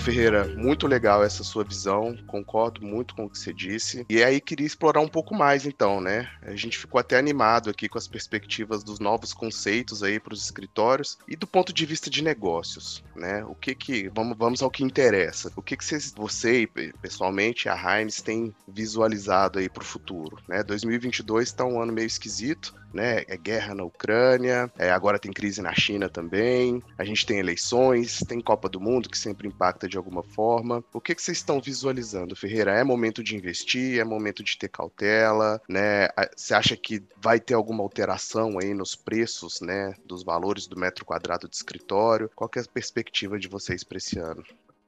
Ferreira, 0.00 0.46
muito 0.56 0.86
legal 0.86 1.22
essa 1.22 1.44
sua 1.44 1.62
visão, 1.62 2.16
concordo 2.26 2.80
muito 2.80 3.14
com 3.14 3.26
o 3.26 3.30
que 3.30 3.38
você 3.38 3.52
disse. 3.52 4.06
E 4.08 4.24
aí 4.24 4.40
queria 4.40 4.66
explorar 4.66 5.00
um 5.00 5.08
pouco 5.08 5.34
mais 5.34 5.66
então, 5.66 6.00
né? 6.00 6.26
A 6.40 6.56
gente 6.56 6.78
ficou 6.78 6.98
até 6.98 7.18
animado 7.18 7.68
aqui 7.68 7.86
com 7.86 7.98
as 7.98 8.08
perspectivas 8.08 8.82
dos 8.82 8.98
novos 8.98 9.34
conceitos 9.34 10.02
aí 10.02 10.18
para 10.18 10.32
os 10.32 10.42
escritórios 10.42 11.18
e 11.28 11.36
do 11.36 11.46
ponto 11.46 11.70
de 11.70 11.84
vista 11.84 12.08
de 12.08 12.24
negócios, 12.24 13.04
né? 13.14 13.44
O 13.44 13.54
que 13.54 13.74
que 13.74 14.08
vamos, 14.08 14.38
vamos 14.38 14.62
ao 14.62 14.70
que 14.70 14.82
interessa. 14.82 15.52
O 15.54 15.60
que 15.60 15.76
que 15.76 15.84
vocês, 15.84 16.14
você 16.16 16.66
pessoalmente 17.02 17.68
a 17.68 17.76
Heinz 17.76 18.22
tem 18.22 18.54
visualizado 18.66 19.58
aí 19.58 19.68
para 19.68 19.82
o 19.82 19.86
futuro, 19.86 20.38
né? 20.48 20.62
2022 20.62 21.48
está 21.48 21.64
um 21.66 21.80
ano 21.80 21.92
meio 21.92 22.06
esquisito, 22.06 22.74
né? 22.92 23.24
É 23.28 23.36
guerra 23.36 23.74
na 23.74 23.84
Ucrânia, 23.84 24.70
é, 24.78 24.90
agora 24.90 25.18
tem 25.18 25.32
crise 25.32 25.62
na 25.62 25.74
China 25.74 26.08
também, 26.08 26.82
a 26.98 27.04
gente 27.04 27.26
tem 27.26 27.38
eleições, 27.38 28.20
tem 28.26 28.40
Copa 28.40 28.68
do 28.68 28.80
Mundo 28.80 29.08
que 29.08 29.18
sempre 29.18 29.48
impacta 29.48 29.88
de 29.88 29.96
alguma 29.96 30.22
forma. 30.22 30.84
O 30.92 31.00
que, 31.00 31.14
que 31.14 31.22
vocês 31.22 31.38
estão 31.38 31.60
visualizando, 31.60 32.36
Ferreira? 32.36 32.72
É 32.72 32.84
momento 32.84 33.22
de 33.22 33.36
investir? 33.36 34.00
É 34.00 34.04
momento 34.04 34.42
de 34.42 34.56
ter 34.56 34.68
cautela? 34.68 35.60
Né? 35.68 36.08
Você 36.36 36.54
acha 36.54 36.76
que 36.76 37.02
vai 37.16 37.40
ter 37.40 37.54
alguma 37.54 37.82
alteração 37.82 38.58
aí 38.58 38.74
nos 38.74 38.94
preços, 38.94 39.60
né? 39.60 39.94
Dos 40.04 40.22
valores 40.22 40.66
do 40.66 40.78
metro 40.78 41.04
quadrado 41.04 41.48
de 41.48 41.56
escritório? 41.56 42.30
Qual 42.34 42.50
é 42.56 42.60
a 42.60 42.64
perspectiva 42.64 43.38
de 43.38 43.48
vocês 43.48 43.84
para 43.84 43.98
esse 43.98 44.18
ano? 44.18 44.42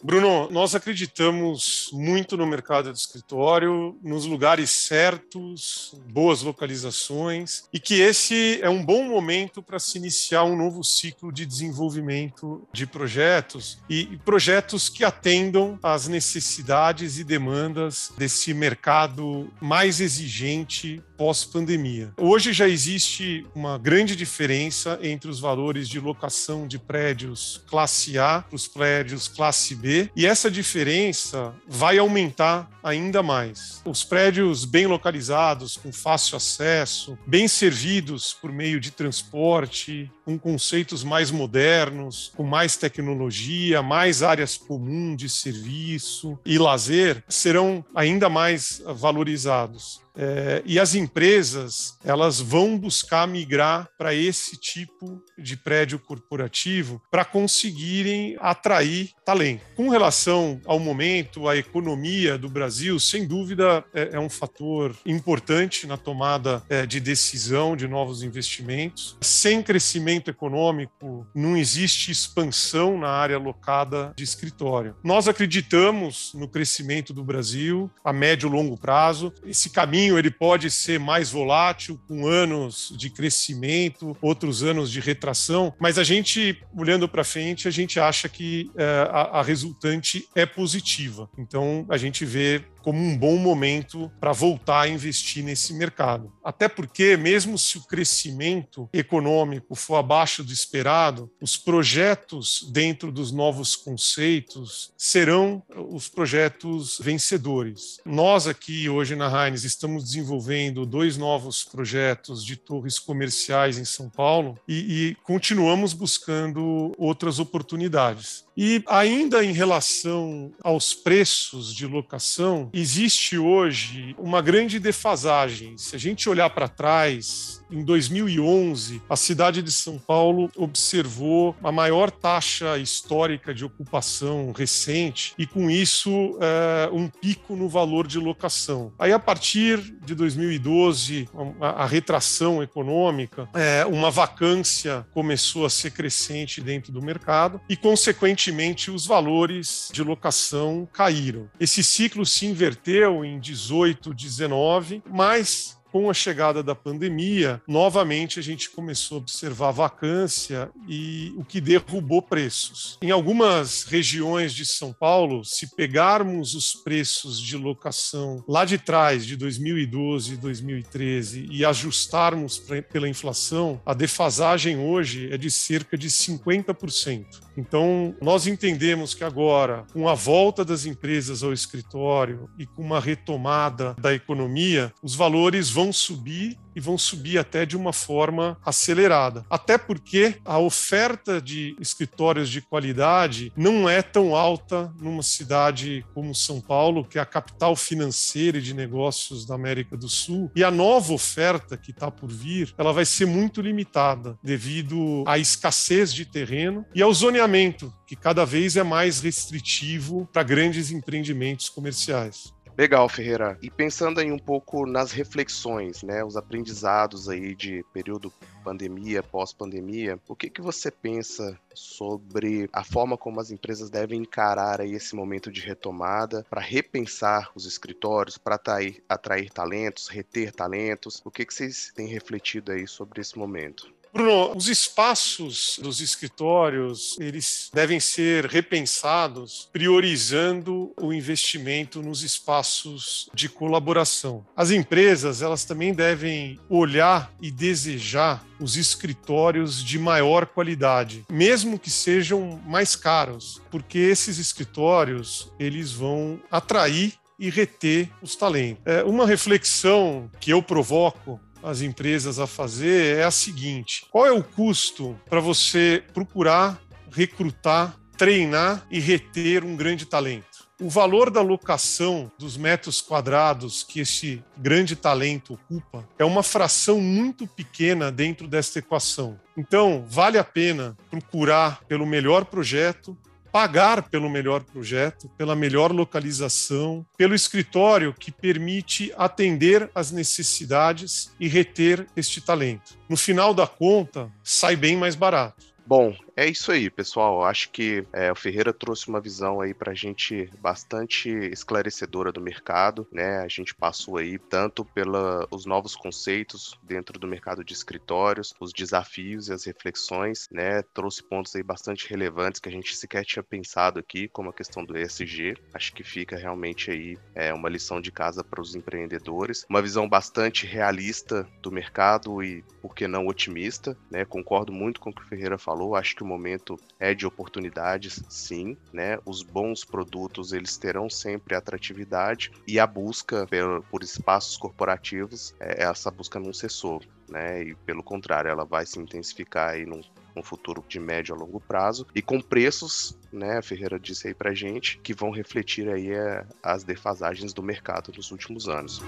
Bruno, 0.04 0.50
nós 0.50 0.74
acreditamos 0.74 1.88
muito 1.92 2.36
no 2.36 2.44
mercado 2.44 2.92
de 2.92 2.98
escritório, 2.98 3.96
nos 4.02 4.26
lugares 4.26 4.68
certos, 4.70 5.94
boas 6.10 6.42
localizações, 6.42 7.62
e 7.72 7.78
que 7.78 8.00
esse 8.00 8.58
é 8.62 8.68
um 8.68 8.84
bom 8.84 9.04
momento 9.04 9.62
para 9.62 9.78
se 9.78 9.98
iniciar 9.98 10.42
um 10.42 10.56
novo 10.56 10.82
ciclo 10.82 11.30
de 11.30 11.46
desenvolvimento 11.46 12.66
de 12.72 12.84
projetos 12.84 13.78
e 13.88 14.18
projetos 14.24 14.88
que 14.88 15.04
atendam 15.04 15.78
às 15.80 16.08
necessidades 16.08 17.18
e 17.18 17.24
demandas 17.24 18.12
desse 18.18 18.52
mercado 18.52 19.52
mais 19.60 20.00
exigente 20.00 21.00
pós-pandemia. 21.22 22.12
Hoje 22.18 22.52
já 22.52 22.68
existe 22.68 23.46
uma 23.54 23.78
grande 23.78 24.16
diferença 24.16 24.98
entre 25.00 25.30
os 25.30 25.38
valores 25.38 25.88
de 25.88 26.00
locação 26.00 26.66
de 26.66 26.80
prédios 26.80 27.62
classe 27.68 28.18
A 28.18 28.42
para 28.42 28.56
os 28.56 28.66
prédios 28.66 29.28
classe 29.28 29.76
B 29.76 30.10
e 30.16 30.26
essa 30.26 30.50
diferença 30.50 31.54
vai 31.68 31.96
aumentar 31.96 32.68
ainda 32.82 33.22
mais. 33.22 33.80
Os 33.84 34.02
prédios 34.02 34.64
bem 34.64 34.88
localizados, 34.88 35.76
com 35.76 35.92
fácil 35.92 36.36
acesso, 36.36 37.16
bem 37.24 37.46
servidos 37.46 38.32
por 38.32 38.50
meio 38.50 38.80
de 38.80 38.90
transporte, 38.90 40.10
com 40.24 40.36
conceitos 40.36 41.04
mais 41.04 41.30
modernos, 41.30 42.32
com 42.34 42.42
mais 42.42 42.76
tecnologia, 42.76 43.80
mais 43.80 44.24
áreas 44.24 44.56
comuns 44.56 45.16
de 45.16 45.28
serviço 45.28 46.36
e 46.44 46.58
lazer, 46.58 47.22
serão 47.28 47.84
ainda 47.94 48.28
mais 48.28 48.82
valorizados. 48.84 50.01
É, 50.16 50.62
e 50.64 50.78
as 50.78 50.94
empresas 50.94 51.96
elas 52.04 52.40
vão 52.40 52.78
buscar 52.78 53.26
migrar 53.26 53.88
para 53.96 54.14
esse 54.14 54.56
tipo 54.56 55.22
de 55.38 55.56
prédio 55.56 55.98
corporativo 55.98 57.00
para 57.10 57.24
conseguirem 57.24 58.36
atrair 58.40 59.10
talento. 59.24 59.62
Com 59.74 59.88
relação 59.88 60.60
ao 60.66 60.78
momento, 60.78 61.48
a 61.48 61.56
economia 61.56 62.36
do 62.36 62.48
Brasil, 62.48 62.98
sem 63.00 63.26
dúvida, 63.26 63.84
é, 63.94 64.10
é 64.12 64.20
um 64.20 64.28
fator 64.28 64.94
importante 65.06 65.86
na 65.86 65.96
tomada 65.96 66.62
é, 66.68 66.84
de 66.84 67.00
decisão 67.00 67.76
de 67.76 67.88
novos 67.88 68.22
investimentos. 68.22 69.16
Sem 69.20 69.62
crescimento 69.62 70.28
econômico, 70.28 71.26
não 71.34 71.56
existe 71.56 72.10
expansão 72.10 72.98
na 72.98 73.08
área 73.08 73.38
locada 73.38 74.12
de 74.16 74.24
escritório. 74.24 74.96
Nós 75.02 75.28
acreditamos 75.28 76.32
no 76.34 76.48
crescimento 76.48 77.12
do 77.12 77.24
Brasil 77.24 77.90
a 78.04 78.12
médio 78.12 78.48
e 78.48 78.52
longo 78.52 78.76
prazo. 78.76 79.32
Esse 79.44 79.70
caminho 79.70 80.01
ele 80.10 80.30
pode 80.30 80.70
ser 80.70 80.98
mais 80.98 81.30
volátil, 81.30 82.00
com 82.08 82.26
anos 82.26 82.92
de 82.96 83.10
crescimento, 83.10 84.16
outros 84.20 84.62
anos 84.62 84.90
de 84.90 85.00
retração, 85.00 85.74
mas 85.78 85.98
a 85.98 86.04
gente, 86.04 86.62
olhando 86.76 87.08
para 87.08 87.24
frente, 87.24 87.68
a 87.68 87.70
gente 87.70 87.98
acha 88.00 88.28
que 88.28 88.70
é, 88.76 88.84
a, 89.10 89.38
a 89.38 89.42
resultante 89.42 90.28
é 90.34 90.46
positiva. 90.46 91.28
Então, 91.38 91.86
a 91.88 91.96
gente 91.96 92.24
vê 92.24 92.62
como 92.82 92.98
um 92.98 93.16
bom 93.16 93.36
momento 93.36 94.10
para 94.20 94.32
voltar 94.32 94.82
a 94.82 94.88
investir 94.88 95.44
nesse 95.44 95.72
mercado. 95.74 96.32
Até 96.44 96.68
porque, 96.68 97.16
mesmo 97.16 97.56
se 97.56 97.78
o 97.78 97.82
crescimento 97.82 98.88
econômico 98.92 99.74
for 99.74 99.96
abaixo 99.96 100.42
do 100.42 100.52
esperado, 100.52 101.30
os 101.40 101.56
projetos 101.56 102.68
dentro 102.72 103.12
dos 103.12 103.32
novos 103.32 103.76
conceitos 103.76 104.92
serão 104.96 105.62
os 105.90 106.08
projetos 106.08 106.98
vencedores. 107.02 108.00
Nós 108.04 108.46
aqui 108.46 108.88
hoje 108.88 109.14
na 109.14 109.46
Heinz 109.46 109.64
estamos 109.64 110.04
desenvolvendo 110.04 110.84
dois 110.84 111.16
novos 111.16 111.64
projetos 111.64 112.44
de 112.44 112.56
torres 112.56 112.98
comerciais 112.98 113.78
em 113.78 113.84
São 113.84 114.08
Paulo 114.08 114.58
e, 114.66 115.08
e 115.08 115.14
continuamos 115.22 115.92
buscando 115.92 116.92
outras 116.98 117.38
oportunidades. 117.38 118.44
E 118.56 118.82
ainda 118.86 119.44
em 119.44 119.52
relação 119.52 120.52
aos 120.62 120.92
preços 120.92 121.74
de 121.74 121.86
locação, 121.86 122.68
existe 122.72 123.38
hoje 123.38 124.14
uma 124.18 124.40
grande 124.40 124.78
defasagem. 124.78 125.76
Se 125.76 125.94
a 125.94 125.98
gente 125.98 126.28
olhar 126.28 126.50
para 126.50 126.68
trás, 126.68 127.61
em 127.72 127.82
2011, 127.82 129.02
a 129.08 129.16
cidade 129.16 129.62
de 129.62 129.72
São 129.72 129.98
Paulo 129.98 130.50
observou 130.56 131.56
a 131.62 131.72
maior 131.72 132.10
taxa 132.10 132.78
histórica 132.78 133.54
de 133.54 133.64
ocupação 133.64 134.52
recente 134.52 135.34
e, 135.38 135.46
com 135.46 135.70
isso, 135.70 136.38
é, 136.40 136.90
um 136.92 137.08
pico 137.08 137.56
no 137.56 137.68
valor 137.68 138.06
de 138.06 138.18
locação. 138.18 138.92
Aí, 138.98 139.12
a 139.12 139.18
partir 139.18 139.78
de 140.04 140.14
2012, 140.14 141.28
a, 141.60 141.82
a 141.82 141.86
retração 141.86 142.62
econômica, 142.62 143.48
é, 143.54 143.84
uma 143.86 144.10
vacância 144.10 145.06
começou 145.12 145.64
a 145.64 145.70
ser 145.70 145.92
crescente 145.92 146.60
dentro 146.60 146.92
do 146.92 147.00
mercado 147.00 147.60
e, 147.68 147.76
consequentemente, 147.76 148.90
os 148.90 149.06
valores 149.06 149.90
de 149.92 150.02
locação 150.02 150.88
caíram. 150.92 151.48
Esse 151.58 151.82
ciclo 151.82 152.26
se 152.26 152.46
inverteu 152.46 153.24
em 153.24 153.40
18, 153.40 154.12
19, 154.12 155.02
mas 155.10 155.80
com 155.92 156.08
a 156.08 156.14
chegada 156.14 156.62
da 156.62 156.74
pandemia, 156.74 157.60
novamente 157.68 158.40
a 158.40 158.42
gente 158.42 158.70
começou 158.70 159.18
a 159.18 159.20
observar 159.20 159.70
vacância 159.70 160.70
e 160.88 161.34
o 161.36 161.44
que 161.44 161.60
derrubou 161.60 162.22
preços. 162.22 162.98
Em 163.02 163.10
algumas 163.10 163.84
regiões 163.84 164.54
de 164.54 164.64
São 164.64 164.92
Paulo, 164.92 165.44
se 165.44 165.76
pegarmos 165.76 166.54
os 166.54 166.74
preços 166.74 167.38
de 167.38 167.58
locação 167.58 168.42
lá 168.48 168.64
de 168.64 168.78
trás, 168.78 169.26
de 169.26 169.36
2012 169.36 170.32
e 170.32 170.36
2013, 170.38 171.48
e 171.50 171.62
ajustarmos 171.64 172.58
pela 172.90 173.08
inflação, 173.08 173.80
a 173.84 173.92
defasagem 173.92 174.78
hoje 174.78 175.30
é 175.30 175.36
de 175.36 175.50
cerca 175.50 175.98
de 175.98 176.08
50%. 176.08 177.26
Então, 177.56 178.14
nós 178.20 178.46
entendemos 178.46 179.14
que 179.14 179.24
agora, 179.24 179.84
com 179.92 180.08
a 180.08 180.14
volta 180.14 180.64
das 180.64 180.86
empresas 180.86 181.42
ao 181.42 181.52
escritório 181.52 182.48
e 182.58 182.66
com 182.66 182.82
uma 182.82 183.00
retomada 183.00 183.94
da 183.98 184.14
economia, 184.14 184.92
os 185.02 185.14
valores 185.14 185.70
vão 185.70 185.92
subir 185.92 186.58
e 186.74 186.80
vão 186.80 186.96
subir 186.96 187.38
até 187.38 187.64
de 187.64 187.76
uma 187.76 187.92
forma 187.92 188.58
acelerada. 188.64 189.44
Até 189.48 189.76
porque 189.78 190.36
a 190.44 190.58
oferta 190.58 191.40
de 191.40 191.76
escritórios 191.80 192.48
de 192.48 192.60
qualidade 192.60 193.52
não 193.56 193.88
é 193.88 194.02
tão 194.02 194.34
alta 194.34 194.92
numa 195.00 195.22
cidade 195.22 196.04
como 196.14 196.34
São 196.34 196.60
Paulo, 196.60 197.04
que 197.04 197.18
é 197.18 197.22
a 197.22 197.26
capital 197.26 197.76
financeira 197.76 198.58
e 198.58 198.62
de 198.62 198.74
negócios 198.74 199.46
da 199.46 199.54
América 199.54 199.96
do 199.96 200.08
Sul. 200.08 200.50
E 200.54 200.64
a 200.64 200.70
nova 200.70 201.12
oferta 201.12 201.76
que 201.76 201.90
está 201.90 202.10
por 202.10 202.30
vir, 202.30 202.74
ela 202.78 202.92
vai 202.92 203.04
ser 203.04 203.26
muito 203.26 203.60
limitada 203.60 204.38
devido 204.42 205.24
à 205.26 205.38
escassez 205.38 206.12
de 206.12 206.24
terreno 206.24 206.84
e 206.94 207.02
ao 207.02 207.12
zoneamento, 207.12 207.92
que 208.06 208.16
cada 208.16 208.44
vez 208.44 208.76
é 208.76 208.82
mais 208.82 209.20
restritivo 209.20 210.28
para 210.32 210.42
grandes 210.42 210.90
empreendimentos 210.90 211.68
comerciais. 211.68 212.52
Legal, 212.76 213.06
Ferreira. 213.06 213.58
E 213.60 213.70
pensando 213.70 214.18
aí 214.18 214.32
um 214.32 214.38
pouco 214.38 214.86
nas 214.86 215.12
reflexões, 215.12 216.02
né, 216.02 216.24
os 216.24 216.38
aprendizados 216.38 217.28
aí 217.28 217.54
de 217.54 217.84
período 217.92 218.32
pandemia, 218.64 219.22
pós-pandemia, 219.22 220.18
o 220.26 220.34
que 220.34 220.48
que 220.48 220.62
você 220.62 220.90
pensa 220.90 221.58
sobre 221.74 222.70
a 222.72 222.82
forma 222.82 223.18
como 223.18 223.40
as 223.40 223.50
empresas 223.50 223.90
devem 223.90 224.20
encarar 224.20 224.80
aí 224.80 224.94
esse 224.94 225.14
momento 225.14 225.52
de 225.52 225.60
retomada 225.60 226.46
para 226.48 226.62
repensar 226.62 227.50
os 227.54 227.66
escritórios, 227.66 228.38
para 228.38 228.54
atrair, 228.54 229.02
atrair 229.06 229.50
talentos, 229.50 230.08
reter 230.08 230.50
talentos? 230.50 231.20
O 231.26 231.30
que 231.30 231.44
que 231.44 231.52
vocês 231.52 231.92
têm 231.94 232.08
refletido 232.08 232.72
aí 232.72 232.86
sobre 232.86 233.20
esse 233.20 233.36
momento? 233.38 233.92
Bruno, 234.12 234.54
os 234.54 234.68
espaços 234.68 235.80
dos 235.82 236.00
escritórios, 236.00 237.16
eles 237.18 237.70
devem 237.72 237.98
ser 237.98 238.44
repensados 238.44 239.70
priorizando 239.72 240.92
o 241.00 241.14
investimento 241.14 242.02
nos 242.02 242.22
espaços 242.22 243.30
de 243.32 243.48
colaboração. 243.48 244.44
As 244.54 244.70
empresas, 244.70 245.40
elas 245.40 245.64
também 245.64 245.94
devem 245.94 246.60
olhar 246.68 247.32
e 247.40 247.50
desejar 247.50 248.44
os 248.60 248.76
escritórios 248.76 249.82
de 249.82 249.98
maior 249.98 250.44
qualidade, 250.46 251.24
mesmo 251.30 251.78
que 251.78 251.90
sejam 251.90 252.60
mais 252.66 252.94
caros, 252.94 253.62
porque 253.70 253.98
esses 253.98 254.38
escritórios, 254.38 255.50
eles 255.58 255.90
vão 255.90 256.38
atrair 256.50 257.14
e 257.38 257.50
reter 257.50 258.08
os 258.22 258.36
talentos. 258.36 258.82
É 258.86 259.02
uma 259.02 259.26
reflexão 259.26 260.30
que 260.38 260.52
eu 260.52 260.62
provoco 260.62 261.40
as 261.62 261.80
empresas 261.80 262.38
a 262.38 262.46
fazer 262.46 263.18
é 263.18 263.24
a 263.24 263.30
seguinte: 263.30 264.06
qual 264.10 264.26
é 264.26 264.32
o 264.32 264.42
custo 264.42 265.18
para 265.28 265.40
você 265.40 266.02
procurar, 266.12 266.80
recrutar, 267.10 267.96
treinar 268.16 268.86
e 268.90 268.98
reter 268.98 269.64
um 269.64 269.76
grande 269.76 270.06
talento? 270.06 270.52
O 270.80 270.88
valor 270.88 271.30
da 271.30 271.40
locação 271.40 272.32
dos 272.36 272.56
metros 272.56 273.00
quadrados 273.00 273.84
que 273.84 274.00
esse 274.00 274.42
grande 274.58 274.96
talento 274.96 275.54
ocupa 275.54 276.04
é 276.18 276.24
uma 276.24 276.42
fração 276.42 277.00
muito 277.00 277.46
pequena 277.46 278.10
dentro 278.10 278.48
desta 278.48 278.80
equação. 278.80 279.38
Então, 279.56 280.04
vale 280.08 280.38
a 280.38 280.44
pena 280.44 280.96
procurar 281.08 281.84
pelo 281.86 282.04
melhor 282.04 282.46
projeto, 282.46 283.16
pagar 283.52 284.08
pelo 284.08 284.30
melhor 284.30 284.64
projeto, 284.64 285.28
pela 285.36 285.54
melhor 285.54 285.92
localização, 285.92 287.04
pelo 287.16 287.34
escritório 287.34 288.14
que 288.18 288.32
permite 288.32 289.12
atender 289.16 289.90
às 289.94 290.10
necessidades 290.10 291.30
e 291.38 291.46
reter 291.46 292.06
este 292.16 292.40
talento. 292.40 292.98
No 293.08 293.16
final 293.16 293.52
da 293.52 293.66
conta, 293.66 294.32
sai 294.42 294.74
bem 294.74 294.96
mais 294.96 295.14
barato. 295.14 295.66
Bom, 295.86 296.16
é 296.36 296.46
isso 296.46 296.72
aí, 296.72 296.88
pessoal. 296.90 297.44
Acho 297.44 297.70
que 297.70 298.06
é, 298.12 298.32
o 298.32 298.34
Ferreira 298.34 298.72
trouxe 298.72 299.08
uma 299.08 299.20
visão 299.20 299.60
aí 299.60 299.74
para 299.74 299.92
a 299.92 299.94
gente 299.94 300.50
bastante 300.60 301.28
esclarecedora 301.28 302.32
do 302.32 302.40
mercado, 302.40 303.06
né? 303.12 303.38
A 303.38 303.48
gente 303.48 303.74
passou 303.74 304.16
aí 304.16 304.38
tanto 304.38 304.84
pelos 304.84 305.66
novos 305.66 305.94
conceitos 305.94 306.78
dentro 306.82 307.18
do 307.18 307.26
mercado 307.26 307.62
de 307.62 307.74
escritórios, 307.74 308.54
os 308.58 308.72
desafios 308.72 309.48
e 309.48 309.52
as 309.52 309.64
reflexões, 309.64 310.48
né? 310.50 310.82
Trouxe 310.94 311.22
pontos 311.22 311.54
aí 311.54 311.62
bastante 311.62 312.08
relevantes 312.08 312.60
que 312.60 312.68
a 312.68 312.72
gente 312.72 312.96
sequer 312.96 313.24
tinha 313.24 313.42
pensado 313.42 313.98
aqui, 313.98 314.26
como 314.28 314.50
a 314.50 314.54
questão 314.54 314.84
do 314.84 314.96
ESG. 314.96 315.56
Acho 315.74 315.92
que 315.92 316.02
fica 316.02 316.36
realmente 316.36 316.90
aí 316.90 317.18
é, 317.34 317.52
uma 317.52 317.68
lição 317.68 318.00
de 318.00 318.10
casa 318.10 318.42
para 318.42 318.60
os 318.60 318.74
empreendedores, 318.74 319.66
uma 319.68 319.82
visão 319.82 320.08
bastante 320.08 320.66
realista 320.66 321.46
do 321.60 321.70
mercado 321.70 322.42
e, 322.42 322.62
por 322.80 322.94
que 322.94 323.06
não, 323.06 323.26
otimista, 323.26 323.96
né? 324.10 324.24
Concordo 324.24 324.72
muito 324.72 324.98
com 324.98 325.10
o 325.10 325.14
que 325.14 325.22
o 325.22 325.26
Ferreira 325.26 325.58
falou. 325.58 325.94
Acho 325.94 326.16
que 326.16 326.22
o 326.22 326.26
momento 326.32 326.78
é 326.98 327.14
de 327.14 327.26
oportunidades, 327.26 328.22
sim, 328.28 328.76
né? 328.92 329.18
Os 329.24 329.42
bons 329.42 329.84
produtos, 329.84 330.52
eles 330.52 330.76
terão 330.76 331.08
sempre 331.08 331.54
atratividade 331.54 332.50
e 332.66 332.80
a 332.80 332.86
busca 332.86 333.46
por, 333.90 334.02
espaços 334.02 334.56
corporativos, 334.56 335.54
é, 335.60 335.84
essa 335.84 336.10
busca 336.10 336.40
não 336.40 336.52
cessou, 336.52 337.00
né? 337.28 337.62
E 337.62 337.74
pelo 337.74 338.02
contrário, 338.02 338.50
ela 338.50 338.64
vai 338.64 338.86
se 338.86 338.98
intensificar 338.98 339.70
aí 339.70 339.84
num, 339.84 340.00
num 340.34 340.42
futuro 340.42 340.84
de 340.88 340.98
médio 340.98 341.34
a 341.34 341.38
longo 341.38 341.60
prazo 341.60 342.06
e 342.14 342.22
com 342.22 342.40
preços, 342.40 343.16
né, 343.32 343.58
a 343.58 343.62
Ferreira 343.62 343.98
disse 343.98 344.28
aí 344.28 344.34
pra 344.34 344.54
gente, 344.54 344.98
que 344.98 345.14
vão 345.14 345.30
refletir 345.30 345.88
aí 345.88 346.10
é, 346.10 346.44
as 346.62 346.84
defasagens 346.84 347.52
do 347.52 347.62
mercado 347.62 348.12
nos 348.16 348.30
últimos 348.30 348.68
anos. 348.68 349.02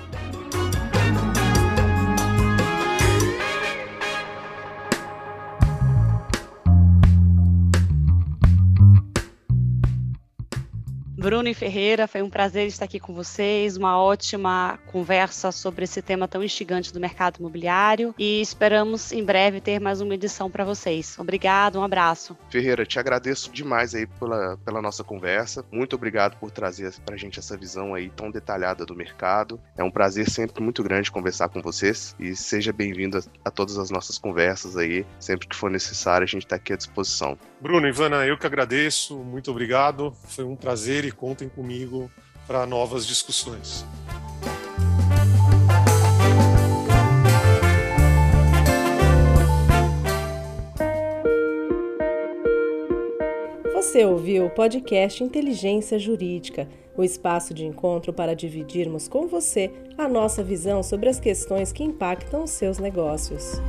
Bruno 11.24 11.48
e 11.48 11.54
Ferreira, 11.54 12.06
foi 12.06 12.20
um 12.20 12.28
prazer 12.28 12.66
estar 12.66 12.84
aqui 12.84 13.00
com 13.00 13.14
vocês, 13.14 13.78
uma 13.78 13.98
ótima 13.98 14.78
conversa 14.88 15.50
sobre 15.50 15.84
esse 15.84 16.02
tema 16.02 16.28
tão 16.28 16.44
instigante 16.44 16.92
do 16.92 17.00
mercado 17.00 17.38
imobiliário 17.38 18.14
e 18.18 18.42
esperamos 18.42 19.10
em 19.10 19.24
breve 19.24 19.58
ter 19.58 19.80
mais 19.80 20.02
uma 20.02 20.12
edição 20.12 20.50
para 20.50 20.66
vocês. 20.66 21.18
Obrigado, 21.18 21.78
um 21.78 21.82
abraço. 21.82 22.36
Ferreira, 22.50 22.84
te 22.84 22.98
agradeço 22.98 23.50
demais 23.50 23.94
aí 23.94 24.06
pela, 24.06 24.58
pela 24.58 24.82
nossa 24.82 25.02
conversa. 25.02 25.64
Muito 25.72 25.96
obrigado 25.96 26.36
por 26.36 26.50
trazer 26.50 26.92
para 27.06 27.14
a 27.14 27.18
gente 27.18 27.38
essa 27.38 27.56
visão 27.56 27.94
aí 27.94 28.10
tão 28.10 28.30
detalhada 28.30 28.84
do 28.84 28.94
mercado. 28.94 29.58
É 29.78 29.82
um 29.82 29.90
prazer 29.90 30.28
sempre 30.28 30.62
muito 30.62 30.82
grande 30.82 31.10
conversar 31.10 31.48
com 31.48 31.62
vocês 31.62 32.14
e 32.20 32.36
seja 32.36 32.70
bem-vindo 32.70 33.16
a, 33.16 33.22
a 33.46 33.50
todas 33.50 33.78
as 33.78 33.88
nossas 33.88 34.18
conversas 34.18 34.76
aí. 34.76 35.06
Sempre 35.18 35.48
que 35.48 35.56
for 35.56 35.70
necessário, 35.70 36.24
a 36.24 36.28
gente 36.28 36.44
está 36.44 36.56
aqui 36.56 36.74
à 36.74 36.76
disposição. 36.76 37.38
Bruno, 37.62 37.88
Ivana, 37.88 38.26
eu 38.26 38.36
que 38.36 38.46
agradeço. 38.46 39.16
Muito 39.16 39.50
obrigado. 39.50 40.12
Foi 40.28 40.44
um 40.44 40.54
prazer 40.54 41.06
e 41.06 41.13
contem 41.14 41.48
comigo 41.48 42.10
para 42.46 42.66
novas 42.66 43.06
discussões. 43.06 43.84
Você 53.94 54.04
ouviu 54.04 54.46
o 54.46 54.50
podcast 54.50 55.22
Inteligência 55.22 56.00
Jurídica, 56.00 56.68
o 56.96 57.04
espaço 57.04 57.54
de 57.54 57.64
encontro 57.64 58.12
para 58.12 58.34
dividirmos 58.34 59.06
com 59.06 59.28
você 59.28 59.70
a 59.96 60.08
nossa 60.08 60.42
visão 60.42 60.82
sobre 60.82 61.08
as 61.08 61.20
questões 61.20 61.70
que 61.70 61.84
impactam 61.84 62.42
os 62.42 62.50
seus 62.50 62.78
negócios. 62.78 63.60